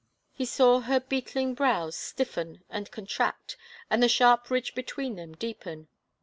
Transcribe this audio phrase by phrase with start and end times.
[0.33, 3.55] He saw her beetling brows stiffen and contract
[3.87, 5.89] and the sharp ridge between them deepen.